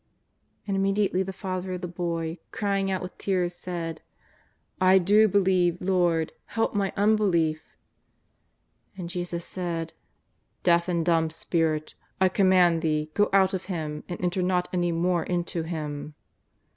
[0.65, 4.01] And immediately the father of the boy, crying out with tears, said:"
[4.81, 7.63] I do believe, Lord, help my unbelief."
[8.97, 9.93] And Jesus said:
[10.59, 14.67] '^ Deaf and dumb spirit, T com mand thee, go out of him and enter not
[14.73, 16.15] any more into him."